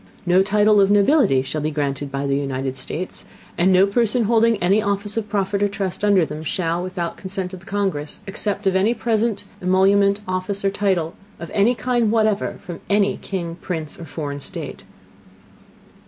No 0.25 0.41
Title 0.41 0.81
of 0.81 0.89
Nobility 0.89 1.43
shall 1.43 1.61
be 1.61 1.69
granted 1.69 2.11
by 2.11 2.25
the 2.25 2.35
United 2.35 2.75
States; 2.75 3.25
and 3.55 3.71
no 3.71 3.85
Person 3.85 4.23
holding 4.23 4.57
any 4.57 4.81
Office 4.81 5.15
of 5.15 5.29
Profit 5.29 5.61
or 5.61 5.67
Trust 5.69 6.03
under 6.03 6.25
them, 6.25 6.43
shall, 6.43 6.81
without 6.81 7.17
the 7.17 7.21
Consent 7.21 7.53
of 7.53 7.59
the 7.59 7.67
Congress, 7.67 8.21
accept 8.27 8.65
of 8.65 8.75
any 8.75 8.95
present, 8.95 9.43
Emolument, 9.61 10.19
Office, 10.27 10.65
or 10.65 10.71
Title, 10.71 11.13
of 11.39 11.51
any 11.53 11.75
kind 11.75 12.09
whatever, 12.11 12.57
from 12.61 12.81
any 12.89 13.15
King, 13.17 13.57
Prince, 13.61 13.99
or 13.99 14.05
foreign 14.05 14.39
State. 14.39 14.83